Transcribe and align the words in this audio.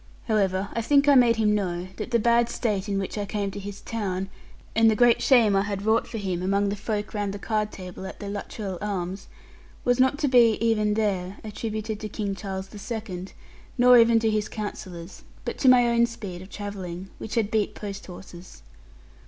However, 0.25 0.69
I 0.73 0.81
think 0.81 1.07
I 1.07 1.13
made 1.13 1.35
him 1.35 1.53
know 1.53 1.89
that 1.97 2.09
the 2.09 2.17
bad 2.17 2.49
state 2.49 2.89
in 2.89 2.97
which 2.97 3.19
I 3.19 3.27
came 3.27 3.51
to 3.51 3.59
his 3.59 3.81
town, 3.81 4.29
and 4.75 4.89
the 4.89 4.95
great 4.95 5.21
shame 5.21 5.55
I 5.55 5.61
had 5.61 5.83
wrought 5.85 6.07
for 6.07 6.17
him 6.17 6.41
among 6.41 6.69
the 6.69 6.75
folk 6.75 7.13
round 7.13 7.35
the 7.35 7.37
card 7.37 7.71
table 7.71 8.07
at 8.07 8.19
the 8.19 8.27
Luttrell 8.27 8.79
Arms, 8.81 9.27
was 9.85 9.99
not 9.99 10.17
to 10.17 10.27
be, 10.27 10.53
even 10.59 10.95
there, 10.95 11.37
attributed 11.43 11.99
to 11.99 12.09
King 12.09 12.33
Charles 12.33 12.69
the 12.69 12.79
Second, 12.79 13.33
nor 13.77 13.95
even 13.99 14.17
to 14.21 14.31
his 14.31 14.49
counsellors, 14.49 15.21
but 15.45 15.59
to 15.59 15.69
my 15.69 15.87
own 15.87 16.07
speed 16.07 16.41
of 16.41 16.49
travelling, 16.49 17.11
which 17.19 17.35
had 17.35 17.51
beat 17.51 17.75
post 17.75 18.07
horses. 18.07 18.63